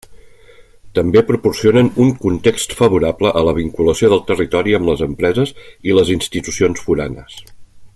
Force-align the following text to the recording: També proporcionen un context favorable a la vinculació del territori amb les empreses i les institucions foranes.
També 0.99 1.21
proporcionen 1.31 1.91
un 2.05 2.09
context 2.23 2.73
favorable 2.79 3.35
a 3.41 3.45
la 3.49 3.55
vinculació 3.59 4.11
del 4.15 4.25
territori 4.33 4.75
amb 4.79 4.91
les 4.93 5.07
empreses 5.11 5.53
i 5.91 5.99
les 5.99 6.15
institucions 6.19 6.87
foranes. 6.89 7.43